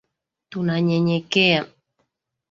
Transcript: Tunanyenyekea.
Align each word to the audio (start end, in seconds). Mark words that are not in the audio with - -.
Tunanyenyekea. 0.49 1.61